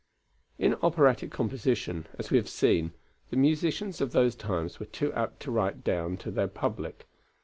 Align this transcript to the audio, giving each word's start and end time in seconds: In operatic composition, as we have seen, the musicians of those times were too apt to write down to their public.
In 0.57 0.73
operatic 0.81 1.29
composition, 1.29 2.07
as 2.17 2.31
we 2.31 2.37
have 2.37 2.49
seen, 2.49 2.93
the 3.29 3.37
musicians 3.37 4.01
of 4.01 4.13
those 4.13 4.33
times 4.35 4.79
were 4.79 4.87
too 4.87 5.13
apt 5.13 5.41
to 5.41 5.51
write 5.51 5.83
down 5.83 6.17
to 6.25 6.31
their 6.31 6.47
public. 6.47 7.05